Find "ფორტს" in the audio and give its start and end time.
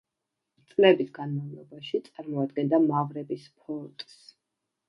3.61-4.19